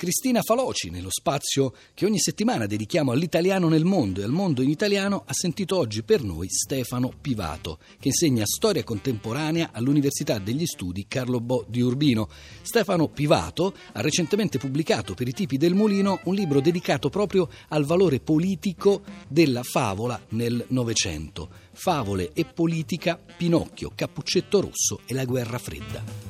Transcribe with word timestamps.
Cristina 0.00 0.40
Faloci, 0.40 0.88
nello 0.88 1.10
spazio 1.10 1.74
che 1.92 2.06
ogni 2.06 2.18
settimana 2.18 2.64
dedichiamo 2.64 3.12
all'italiano 3.12 3.68
nel 3.68 3.84
mondo 3.84 4.22
e 4.22 4.24
al 4.24 4.30
mondo 4.30 4.62
in 4.62 4.70
italiano, 4.70 5.24
ha 5.26 5.34
sentito 5.34 5.76
oggi 5.76 6.02
per 6.02 6.22
noi 6.22 6.48
Stefano 6.48 7.12
Pivato, 7.20 7.76
che 7.98 8.08
insegna 8.08 8.46
storia 8.46 8.82
contemporanea 8.82 9.72
all'Università 9.74 10.38
degli 10.38 10.64
Studi 10.64 11.04
Carlo 11.06 11.38
Bo 11.42 11.66
di 11.68 11.82
Urbino. 11.82 12.30
Stefano 12.62 13.08
Pivato 13.08 13.74
ha 13.92 14.00
recentemente 14.00 14.56
pubblicato 14.56 15.12
per 15.12 15.28
i 15.28 15.34
tipi 15.34 15.58
del 15.58 15.74
mulino 15.74 16.20
un 16.24 16.34
libro 16.34 16.62
dedicato 16.62 17.10
proprio 17.10 17.50
al 17.68 17.84
valore 17.84 18.20
politico 18.20 19.02
della 19.28 19.62
favola 19.62 20.18
nel 20.30 20.64
Novecento. 20.68 21.50
Favole 21.74 22.30
e 22.32 22.46
politica, 22.46 23.20
Pinocchio, 23.36 23.92
Cappuccetto 23.94 24.62
Rosso 24.62 25.00
e 25.04 25.12
la 25.12 25.26
guerra 25.26 25.58
fredda. 25.58 26.29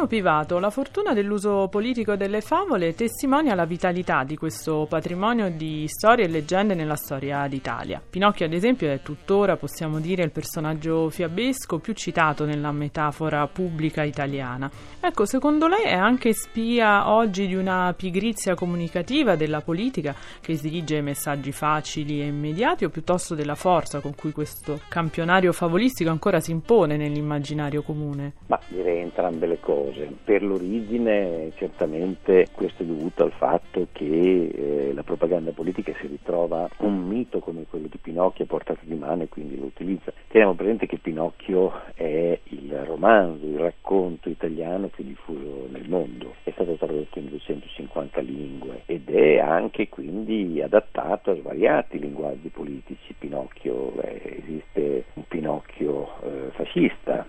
Stefano 0.00 0.06
Pivato, 0.06 0.58
la 0.58 0.70
fortuna 0.70 1.12
dell'uso 1.12 1.68
politico 1.70 2.16
delle 2.16 2.40
favole 2.40 2.94
testimonia 2.94 3.54
la 3.54 3.66
vitalità 3.66 4.24
di 4.24 4.36
questo 4.36 4.86
patrimonio 4.88 5.50
di 5.50 5.86
storie 5.88 6.24
e 6.24 6.28
leggende 6.28 6.74
nella 6.74 6.96
storia 6.96 7.46
d'Italia. 7.46 8.00
Pinocchio, 8.08 8.46
ad 8.46 8.52
esempio, 8.54 8.90
è 8.90 9.00
tuttora, 9.02 9.56
possiamo 9.56 10.00
dire, 10.00 10.22
il 10.22 10.30
personaggio 10.30 11.10
fiabesco 11.10 11.78
più 11.80 11.92
citato 11.92 12.46
nella 12.46 12.72
metafora 12.72 13.46
pubblica 13.46 14.02
italiana. 14.02 14.70
Ecco, 15.00 15.26
secondo 15.26 15.66
lei 15.66 15.84
è 15.84 15.94
anche 15.94 16.32
spia 16.32 17.10
oggi 17.10 17.46
di 17.46 17.54
una 17.54 17.92
pigrizia 17.94 18.54
comunicativa 18.54 19.36
della 19.36 19.60
politica 19.60 20.14
che 20.40 20.52
esige 20.52 21.02
messaggi 21.02 21.52
facili 21.52 22.22
e 22.22 22.26
immediati 22.26 22.84
o 22.84 22.88
piuttosto 22.88 23.34
della 23.34 23.54
forza 23.54 24.00
con 24.00 24.14
cui 24.14 24.32
questo 24.32 24.80
campionario 24.88 25.52
favolistico 25.52 26.10
ancora 26.10 26.40
si 26.40 26.52
impone 26.52 26.96
nell'immaginario 26.96 27.82
comune? 27.82 28.34
Ma 28.46 28.58
direi 28.68 29.00
entrambe 29.00 29.46
le 29.46 29.60
cose 29.60 29.88
cose. 29.90 30.16
Per 30.24 30.42
l'origine 30.42 31.52
certamente 31.56 32.48
questo 32.52 32.82
è 32.82 32.86
dovuto 32.86 33.24
al 33.24 33.32
fatto 33.32 33.88
che 33.92 34.04
eh, 34.04 34.92
la 34.94 35.02
propaganda 35.02 35.50
politica 35.50 35.92
si 36.00 36.06
ritrova 36.06 36.68
un 36.78 37.06
mito 37.06 37.40
come 37.40 37.64
quello 37.68 37.88
di 37.88 37.98
Pinocchio 37.98 38.44
a 38.44 38.48
portata 38.48 38.80
di 38.82 38.94
mano 38.94 39.22
e 39.22 39.28
quindi 39.28 39.58
lo 39.58 39.66
utilizza. 39.66 40.12
Teniamo 40.28 40.54
presente 40.54 40.86
che 40.86 40.98
Pinocchio 40.98 41.72
è 41.94 42.38
il 42.44 42.84
romanzo, 42.84 43.46
il 43.46 43.58
racconto 43.58 44.28
italiano 44.28 44.88
più 44.88 45.04
diffuso 45.04 45.68
nel 45.70 45.88
mondo, 45.88 46.34
è 46.44 46.50
stato 46.52 46.74
tradotto 46.74 47.18
in 47.18 47.28
250 47.28 48.20
lingue 48.20 48.82
ed 48.86 49.08
è 49.08 49.38
anche 49.38 49.88
quindi 49.88 50.60
adattato 50.62 51.32
a 51.32 51.36
svariati 51.36 51.98
linguaggi 51.98 52.48
politici. 52.48 53.14
Pinocchio, 53.18 54.00
eh, 54.00 54.42
esiste 54.42 55.04
un 55.14 55.24
Pinocchio 55.26 56.08
eh, 56.22 56.50
fascista 56.52 57.26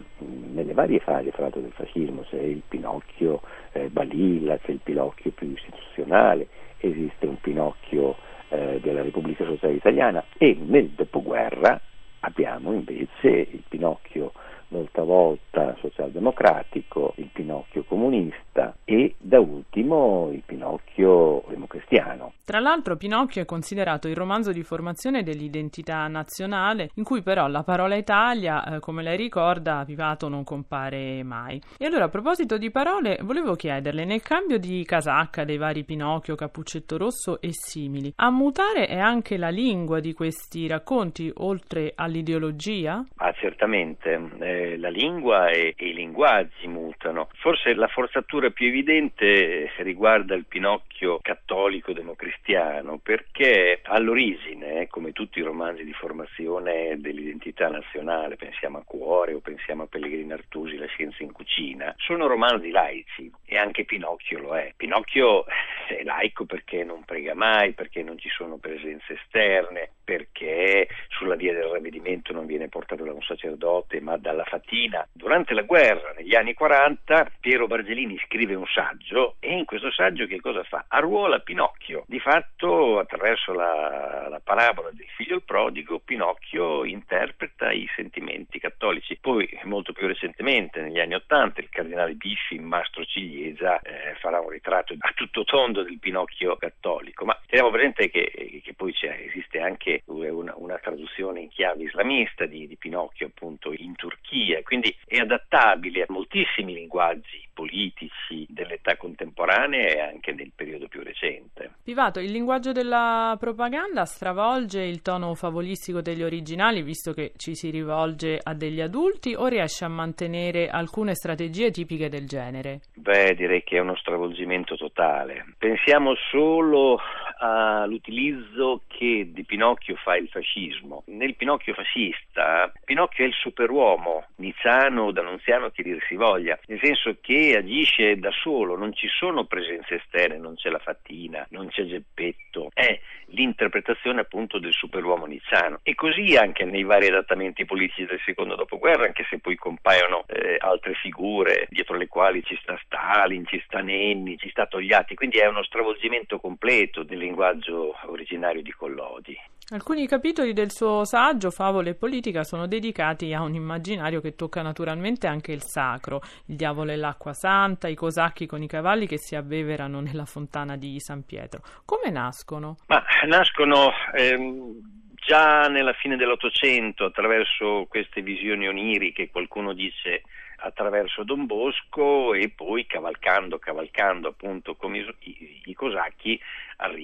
nelle 0.72 0.74
varie 0.74 1.00
fasi 1.00 1.32
fra 1.32 1.44
l'altro 1.44 1.62
del 1.62 1.72
fascismo, 1.72 2.22
c'è 2.30 2.40
il 2.40 2.62
Pinocchio 2.68 3.42
eh, 3.74 3.90
Balilla, 3.90 4.58
c'è 4.58 4.72
il 4.72 4.80
Pinocchio 4.82 5.32
più 5.32 5.52
istituzionale, 5.52 6.48
esiste 6.80 7.28
un 7.28 7.40
Pinocchio 7.40 8.16
eh, 8.50 8.80
della 8.82 9.02
Repubblica 9.02 9.46
Sociale 9.46 9.74
Italiana 9.74 10.24
e 10.38 10.58
nel 10.60 10.90
dopoguerra 10.90 11.80
abbiamo 12.22 12.72
invece 12.74 13.30
il 13.30 13.64
Pinocchio 13.68 14.32
molta 14.70 15.04
volta 15.04 15.51
socialdemocratico, 15.80 17.14
il 17.18 17.30
Pinocchio 17.32 17.84
comunista 17.84 18.76
e 18.84 19.16
da 19.18 19.40
ultimo 19.40 20.30
il 20.32 20.44
Pinocchio 20.46 21.44
democristiano. 21.48 22.34
Tra 22.46 22.60
l'altro 22.60 22.98
Pinocchio 22.98 23.42
è 23.42 23.46
considerato 23.46 24.08
il 24.08 24.16
romanzo 24.16 24.52
di 24.52 24.64
formazione 24.64 25.24
dell'identità 25.24 26.08
nazionale, 26.08 26.90
in 26.96 27.04
cui 27.04 27.22
però 27.22 27.48
la 27.48 27.64
parola 27.64 27.96
Italia, 27.96 28.64
eh, 28.64 28.80
come 28.80 29.04
lei 29.04 29.18
ricorda, 29.18 29.84
Pivato 29.86 30.28
non 30.28 30.44
compare 30.44 31.24
mai. 31.24 31.62
E 31.78 31.86
allora 31.86 32.06
a 32.06 32.10
proposito 32.10 32.58
di 32.58 32.72
parole, 32.72 33.20
volevo 33.22 33.56
chiederle, 33.56 34.06
nel 34.06 34.22
cambio 34.22 34.58
di 34.58 34.84
casacca 34.84 35.44
dei 35.44 35.58
vari 35.58 35.84
Pinocchio, 35.84 36.36
Cappuccetto 36.36 36.98
Rosso 36.98 37.40
e 37.40 37.50
simili, 37.52 38.12
a 38.16 38.30
mutare 38.30 38.88
è 38.88 38.98
anche 38.98 39.38
la 39.38 39.50
lingua 39.50 40.00
di 40.00 40.14
questi 40.14 40.68
racconti, 40.68 41.32
oltre 41.36 41.94
all'ideologia? 41.96 43.04
Ah, 43.18 43.32
certamente. 43.34 44.20
Eh, 44.40 44.78
la 44.78 44.90
lingua 44.90 45.51
e, 45.52 45.76
e, 45.78 45.88
i 45.88 45.94
linguaggi 45.94 46.68
mutano. 46.68 47.30
Forse 47.36 47.74
la 47.74 47.88
forzatura 47.88 48.50
più 48.50 48.68
evidente 48.68 49.72
riguarda 49.78 50.36
il 50.36 50.46
Pinocchio 50.46 51.20
cattolico 51.22 51.94
democristiano, 51.94 52.98
perché 52.98 53.82
all'origine, 53.84 54.88
come 54.88 55.12
tutti 55.12 55.40
i 55.40 55.44
romanzi 55.44 55.84
di 55.84 55.94
formazione 55.94 56.96
dell'identità 57.00 57.68
nazionale, 57.70 58.36
pensiamo 58.36 58.80
a 58.80 58.84
Cuore 58.84 59.34
o 59.34 59.40
pensiamo 59.40 59.84
a 59.84 59.88
Pellegrini 59.88 60.32
Artusi, 60.32 60.78
La 60.78 60.88
scienza 60.88 61.24
in 61.24 61.32
cucina, 61.32 61.94
sono 61.98 62.28
romanzi 62.28 62.70
laici 62.70 63.32
e 63.52 63.58
anche 63.58 63.84
Pinocchio 63.84 64.40
lo 64.40 64.56
è. 64.56 64.72
Pinocchio 64.78 65.44
è 65.86 66.04
laico 66.04 66.46
perché 66.46 66.86
non 66.86 67.04
prega 67.04 67.36
mai, 67.36 67.74
perché 67.74 68.02
non 68.02 68.18
ci 68.18 68.30
sono 68.30 68.56
presenze 68.56 69.20
esterne, 69.22 69.92
perché 70.06 70.88
sulla 71.10 71.36
via 71.36 71.52
del 71.52 71.66
ravvedimento 71.66 72.32
non 72.32 72.46
viene 72.46 72.70
portato 72.70 73.04
da 73.04 73.12
un 73.12 73.22
sacerdote 73.22 74.00
ma 74.00 74.16
dalla 74.16 74.46
fatina. 74.46 75.06
Durante 75.12 75.54
la 75.54 75.64
guerra, 75.64 76.14
negli 76.16 76.34
anni 76.34 76.54
40, 76.54 77.30
Piero 77.42 77.68
Bargelini 77.68 78.18
scrive 78.26 78.56
un 78.56 78.66
saggio 78.68 79.36
e 79.42 79.52
in 79.52 79.66
questo 79.66 79.92
saggio 79.92 80.28
che 80.28 80.40
cosa 80.40 80.64
fa? 80.64 80.86
Arruola 80.88 81.40
Pinocchio. 81.40 82.06
Di 82.08 82.20
fatto, 82.22 83.00
attraverso 83.00 83.52
la, 83.52 84.28
la 84.30 84.40
parabola 84.42 84.92
del 84.94 85.08
figlio 85.14 85.36
il 85.36 85.44
prodigo, 85.44 86.00
Pinocchio 86.00 86.86
interpreta 86.86 87.70
i 87.70 87.86
sentimenti 87.98 88.60
cattolici. 88.60 89.18
Poi, 89.20 89.60
molto 89.64 89.92
più 89.92 90.08
recentemente, 90.08 90.80
negli 90.80 91.02
anni 91.02 91.16
80, 91.16 91.60
il 91.60 91.70
cardinale 91.70 92.14
Biffi 92.14 92.58
Mastro 92.60 93.04
Ciliegia 93.42 93.82
eh, 93.82 94.16
farà 94.20 94.40
un 94.40 94.50
ritratto 94.50 94.94
a 94.98 95.12
tutto 95.16 95.44
tondo 95.44 95.84
del 95.84 95.98
Pinocchio 96.00 96.56
cattolico. 96.58 97.26
Ma 97.26 97.38
teniamo 97.48 97.72
presente 97.72 98.10
che, 98.10 98.62
che 98.64 98.74
poi 98.74 98.94
esiste 99.02 99.60
anche 99.60 100.04
una, 100.06 100.54
una 100.56 100.78
traduzione 100.78 101.42
in 101.42 101.50
chiave 101.50 101.84
islamista 101.84 102.46
di, 102.46 102.68
di 102.68 102.78
Pinocchio 102.78 103.28
appunto 103.28 103.74
in 103.76 103.96
Turchia, 103.96 104.62
quindi 104.62 104.96
è 105.06 105.18
adattabile 105.18 106.04
a 106.04 106.06
moltissimi 106.10 106.74
linguaggi 106.74 107.50
politici 107.54 108.46
dell'età 108.50 108.96
contemporanea 108.96 109.88
e 109.88 110.00
anche 110.00 110.36
del 110.36 110.52
periodo 110.56 110.88
più 110.88 111.04
recente. 111.04 111.72
Pivato, 111.92 112.22
il 112.22 112.32
linguaggio 112.32 112.72
della 112.72 113.36
propaganda 113.38 114.06
stravolge 114.06 114.82
il 114.82 115.02
tono 115.02 115.36
favolistico 115.36 116.00
degli 116.00 116.24
originali, 116.24 116.84
visto 116.84 117.12
che 117.12 117.34
ci 117.36 117.54
si 117.54 117.70
rivolge 117.70 118.40
a 118.42 118.54
degli 118.54 118.80
adulti, 118.80 119.36
o 119.36 119.48
riesce 119.48 119.84
a 119.84 119.90
mantenere 119.90 120.70
alcune 120.70 121.16
strategie 121.16 121.70
tipiche 121.70 122.08
del 122.08 122.28
genere? 122.28 122.80
Beh, 122.96 123.36
direi 123.36 123.62
che 123.64 123.76
è 123.76 123.82
uno 123.82 123.98
stravolgimento 123.98 124.78
totale. 124.78 125.44
Pensiamo 125.58 126.14
solo 126.32 126.98
all'utilizzo 127.44 128.84
che 128.88 129.32
di 129.32 129.44
Pinocchio 129.44 129.96
fa 129.96 130.16
il 130.16 130.28
fascismo. 130.30 131.04
Nel 131.08 131.36
Pinocchio 131.36 131.74
fascista, 131.74 132.72
Pinocchio 132.86 133.26
è 133.26 133.28
il 133.28 133.34
superuomo, 133.34 134.28
niziano 134.38 135.12
d'annunziano 135.12 135.72
che 135.72 135.82
dir 135.82 136.04
si 136.08 136.16
voglia, 136.16 136.60
nel 136.68 136.80
senso 136.82 137.18
che 137.20 137.56
agisce 137.58 138.18
da 138.18 138.32
solo, 138.32 138.78
non 138.78 138.94
ci 138.94 139.08
sono 139.08 139.46
presenze 139.46 139.96
esterne, 139.96 140.38
non 140.38 140.56
c'è 140.56 140.70
la 140.70 140.80
fattina, 140.80 141.46
non 141.50 141.68
c'è 141.70 141.86
Geppetto, 141.86 142.70
è 142.74 143.00
l'interpretazione 143.32 144.22
appunto 144.22 144.60
del 144.60 144.74
superuomo 144.74 145.26
niziano. 145.26 145.80
E 145.84 145.96
così 145.96 146.36
anche 146.36 146.64
nei 146.66 146.84
vari 146.84 147.08
adattamenti 147.08 147.66
politici 147.66 148.06
del 148.06 148.22
secondo 148.24 148.56
dopoguerra, 148.56 149.06
anche 149.06 149.26
se 149.30 149.40
poi 149.40 149.56
compaiono 149.56 150.26
eh, 150.28 150.58
altre 150.60 150.94
figure 150.94 151.68
dietro 151.70 151.98
le 151.98 152.08
quali 152.08 152.44
ci 152.44 152.58
sta 152.62 152.80
Stalin, 152.84 153.46
ci 153.48 153.62
sta 153.66 153.80
Nenni, 153.82 154.38
ci 154.38 154.50
sta 154.50 154.68
Togliatti, 154.68 155.16
quindi 155.16 155.40
è 155.40 155.48
uno 155.48 155.64
stravolgimento 155.64 156.40
completo 156.40 157.04
delle 157.04 157.26
linguaggio 157.32 157.96
originario 158.08 158.62
di 158.62 158.72
Collodi. 158.72 159.38
Alcuni 159.70 160.06
capitoli 160.06 160.52
del 160.52 160.70
suo 160.70 161.06
saggio 161.06 161.50
Favole 161.50 161.92
e 161.92 161.96
politica 161.96 162.44
sono 162.44 162.68
dedicati 162.68 163.34
a 163.34 163.42
un 163.42 163.54
immaginario 163.54 164.20
che 164.20 164.36
tocca 164.36 164.62
naturalmente 164.62 165.28
anche 165.28 165.54
il 165.54 165.64
sacro, 165.64 166.20
il 166.48 166.58
diavolo 166.58 166.92
e 166.92 166.98
l'acqua 166.98 167.32
santa, 167.32 167.88
i 167.88 167.96
cosacchi 167.96 168.46
con 168.46 168.62
i 168.62 168.68
cavalli 168.68 169.08
che 169.08 169.18
si 169.18 169.38
avveverano 169.38 170.02
nella 170.02 170.26
fontana 170.26 170.76
di 170.76 171.00
San 171.00 171.24
Pietro. 171.24 171.62
Come 171.86 172.10
nascono? 172.10 172.76
Ma 172.88 173.02
nascono 173.28 173.92
ehm 174.14 175.00
già 175.24 175.68
nella 175.68 175.94
fine 175.94 176.18
dell'Ottocento 176.18 177.06
attraverso 177.06 177.86
queste 177.88 178.22
visioni 178.22 178.68
oniriche, 178.68 179.30
qualcuno 179.30 179.74
dice 179.74 180.24
attraverso 180.64 181.24
Don 181.24 181.46
Bosco 181.46 182.34
e 182.34 182.50
poi 182.50 182.86
cavalcando, 182.86 183.58
cavalcando 183.60 184.30
appunto 184.30 184.76
come 184.76 185.00
i, 185.00 185.16
i, 185.20 185.62
i 185.66 185.74
cosacchi 185.74 186.40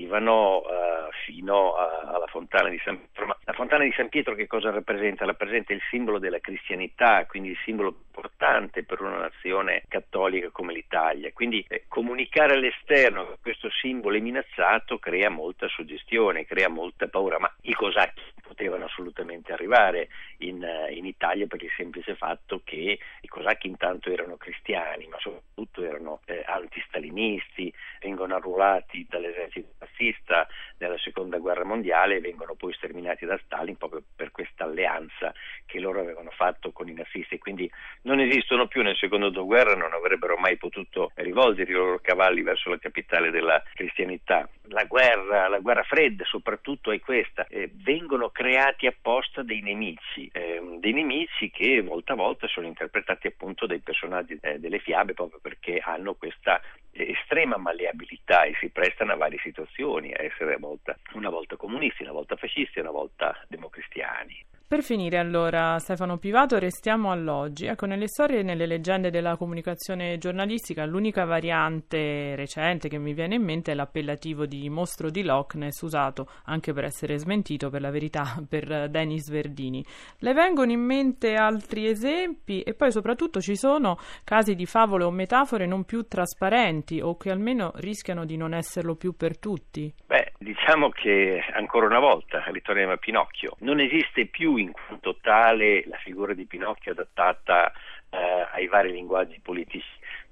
arrivano 0.07 0.59
uh, 0.59 1.12
fino 1.25 1.75
a, 1.75 2.13
alla 2.13 2.27
fontana 2.27 2.69
di 2.69 2.80
San 2.83 2.98
Pietro. 2.98 3.25
Ma 3.25 3.38
la 3.44 3.54
fontana 3.54 3.83
di 3.83 3.94
San 3.95 4.09
Pietro 4.09 4.36
che 4.36 4.48
cosa 4.48 4.71
rappresenta? 4.71 5.25
Rappresenta 5.25 5.74
il 5.74 5.81
simbolo 5.89 6.18
della 6.18 6.39
cristianità, 6.39 7.25
quindi 7.25 7.50
il 7.50 7.57
simbolo 7.63 8.06
importante 8.07 8.83
per 8.83 9.01
una 9.01 9.18
nazione 9.18 9.83
cattolica 9.88 10.50
come 10.50 10.74
l'Italia. 10.74 11.31
Quindi 11.33 11.63
eh, 11.68 11.83
comunicare 11.88 12.54
all'esterno 12.54 13.27
che 13.27 13.38
questo 13.42 13.69
simbolo 13.69 14.15
è 14.15 14.19
minacciato 14.19 14.98
crea 14.98 15.30
molta 15.30 15.68
suggestione, 15.68 16.45
crea 16.45 16.69
molta 16.69 17.07
paura, 17.07 17.38
ma 17.38 17.53
i 17.63 17.74
cosacchi 17.74 18.21
potevano 18.42 18.86
assolutamente 18.86 19.51
arrivare 19.51 20.07
in, 20.38 20.65
in, 20.92 21.06
Italia 21.06 21.45
per 21.48 21.62
il 21.62 21.69
semplice 21.75 22.15
fatto 22.15 22.62
che 22.63 22.98
i 23.21 23.27
cosacchi 23.27 23.68
intanto 23.68 24.10
erano 24.10 24.38
cristiani, 24.38 25.06
ma 25.07 25.18
soprattutto 25.19 25.83
erano 25.83 26.21
eh, 26.25 26.44
antistalinisti, 26.45 27.71
vengono 28.00 28.36
arruolati 28.36 29.06
dall'esercito 29.07 29.76
nazista 29.98 30.48
nella 30.78 30.98
seconda 31.00 31.38
guerra 31.40 31.66
mondiale 31.66 32.18
e 32.18 32.22
vengono 32.22 32.54
poi 32.56 32.74
sterminati 32.74 33.26
da 33.26 33.40
Stalin 33.44 33.78
proprio 33.78 34.04
per 34.16 34.32
questa 34.32 34.66
alleanza 34.66 35.34
che 35.66 35.80
loro 35.80 36.00
avevano 36.00 36.30
fatto 36.30 36.72
con 36.72 36.88
i 36.88 36.94
nazisti. 36.94 37.40
Quindi 37.40 37.70
non 38.04 38.20
esistono 38.20 38.68
più 38.68 38.84
nel 38.84 38.96
secondo 38.96 39.30
dopoguerra, 39.30 39.76
non 39.76 39.94
avrebbero 39.94 40.38
mai 40.38 40.58
potuto 40.58 41.12
rivolgere 41.16 41.72
i 41.72 41.74
loro 41.74 42.00
cavalli 42.00 42.44
verso 42.44 42.70
la 42.70 42.78
capitale 42.78 43.32
della 43.32 43.62
cristianità. 43.74 44.48
La 44.77 44.83
guerra, 44.83 45.47
la 45.47 45.57
guerra 45.57 45.81
fredda 45.81 46.24
soprattutto 46.24 46.91
è 46.91 47.00
questa, 47.00 47.47
eh, 47.47 47.71
vengono 47.74 48.29
creati 48.29 48.85
apposta 48.85 49.41
dei 49.41 49.62
nemici, 49.62 50.29
eh, 50.31 50.62
dei 50.79 50.94
nemici 50.94 51.50
che 51.50 51.81
volta 51.81 52.13
a 52.13 52.15
volta 52.15 52.47
sono 52.47 52.68
interpretati 52.68 53.25
appunto 53.25 53.65
dai 53.65 53.79
personaggi 53.79 54.38
eh, 54.39 54.59
delle 54.59 54.77
fiabe 54.77 55.15
proprio 55.15 55.39
perché 55.41 55.79
hanno 55.83 56.13
questa 56.13 56.62
estrema 56.91 57.57
malleabilità 57.57 58.44
e 58.44 58.53
si 58.59 58.69
prestano 58.69 59.13
a 59.13 59.15
varie 59.15 59.39
situazioni, 59.39 60.13
a 60.13 60.21
essere 60.21 60.53
a 60.53 60.59
volta, 60.59 60.95
una 61.13 61.31
volta 61.31 61.56
comunisti, 61.56 62.03
una 62.03 62.12
volta 62.12 62.35
fascisti, 62.35 62.79
una 62.79 62.91
volta 62.91 63.35
democristiani. 63.47 64.45
Per 64.68 64.83
finire 64.83 65.18
allora, 65.18 65.79
Stefano 65.79 66.18
Pivato, 66.18 66.59
restiamo 66.59 67.09
all'oggi. 67.09 67.68
Ecco, 67.68 67.85
nelle 67.85 68.09
storie 68.09 68.39
e 68.39 68.44
nelle 68.44 68.65
leggende 68.65 69.09
della 69.09 69.38
comunicazione 69.38 70.18
giornalistica, 70.18 70.83
l'unica 70.85 71.24
variante 71.24 72.35
recente 72.35 72.89
che 72.89 72.97
mi 72.97 73.13
viene 73.13 73.35
in 73.35 73.44
mente 73.44 73.71
è 73.71 73.75
l'appellativo 73.75 74.45
di 74.45 74.67
mostro 74.69 75.10
di 75.10 75.24
Loch 75.24 75.56
Ness, 75.56 75.81
usato 75.81 76.28
anche 76.46 76.74
per 76.74 76.84
essere 76.84 77.18
smentito, 77.18 77.69
per 77.69 77.81
la 77.81 77.92
verità, 77.92 78.24
per 78.48 78.90
Dennis 78.90 79.30
Verdini. 79.30 79.84
Le 80.19 80.34
vengono 80.34 80.72
in 80.72 80.81
mente 80.81 81.36
altri 81.36 81.88
esempi 81.88 82.62
e 82.62 82.74
poi 82.74 82.92
soprattutto 82.92 83.42
ci 83.42 83.56
sono 83.56 83.98
casi 84.24 84.56
di 84.56 84.66
favole 84.66 85.04
o 85.04 85.12
metafore 85.12 85.66
non 85.66 85.84
più 85.84 86.08
trasparenti 86.08 87.02
o 87.02 87.18
che 87.18 87.31
almeno 87.31 87.72
rischiano 87.75 88.25
di 88.25 88.38
non 88.38 88.54
esserlo 88.54 88.96
più 88.96 89.16
per 89.16 89.38
tutti? 89.40 89.94
Beh, 90.06 90.34
diciamo 90.38 90.90
che 90.90 91.44
ancora 91.54 91.86
una 91.86 92.00
volta 92.00 92.44
ritorniamo 92.48 92.94
a 92.94 92.98
Pinocchio. 92.98 93.56
Non 93.60 93.80
esiste 93.80 94.25
più 94.25 94.56
in 94.58 94.72
quanto 94.72 95.18
tale 95.22 95.84
la 95.88 95.98
figura 95.98 96.34
di 96.34 96.46
Pinocchio 96.46 96.92
adattata 96.92 97.72
eh, 98.10 98.48
ai 98.54 98.68
vari 98.68 98.92
linguaggi 98.92 99.40
politici. 99.42 99.88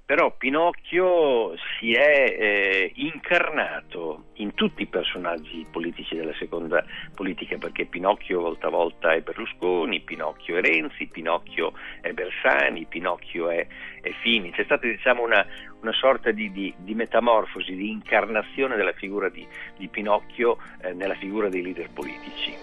Però 0.06 0.32
Pinocchio 0.38 1.56
si 1.56 1.92
è 1.92 2.36
eh, 2.38 2.92
incarnato 2.94 4.26
in 4.34 4.54
tutti 4.54 4.82
i 4.82 4.86
personaggi 4.86 5.66
politici 5.68 6.14
della 6.14 6.32
seconda 6.38 6.84
politica, 7.12 7.58
perché 7.58 7.86
Pinocchio 7.86 8.40
volta 8.40 8.68
a 8.68 8.70
volta 8.70 9.14
è 9.14 9.20
Berlusconi, 9.20 10.02
Pinocchio 10.02 10.58
è 10.58 10.60
Renzi, 10.60 11.08
Pinocchio 11.08 11.72
è 12.00 12.12
Bersani, 12.12 12.86
Pinocchio 12.88 13.50
è, 13.50 13.66
è 14.00 14.10
Fini. 14.22 14.52
C'è 14.52 14.62
stata 14.62 14.86
diciamo, 14.86 15.24
una, 15.24 15.44
una 15.80 15.92
sorta 15.92 16.30
di, 16.30 16.52
di, 16.52 16.72
di, 16.76 16.94
metamorfosi, 16.94 17.74
di 17.74 17.90
incarnazione 17.90 18.76
della 18.76 18.92
figura 18.92 19.28
di, 19.28 19.44
di 19.76 19.88
Pinocchio 19.88 20.58
eh, 20.82 20.92
nella 20.92 21.16
figura 21.16 21.48
dei 21.48 21.62
leader 21.62 21.90
politici. 21.90 22.56